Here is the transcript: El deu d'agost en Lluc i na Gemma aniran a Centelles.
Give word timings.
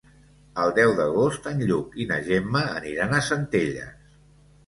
El 0.61 0.71
deu 0.77 0.93
d'agost 0.99 1.49
en 1.51 1.59
Lluc 1.71 1.93
i 2.05 2.09
na 2.11 2.17
Gemma 2.29 2.63
aniran 2.79 3.13
a 3.19 3.23
Centelles. 3.27 4.17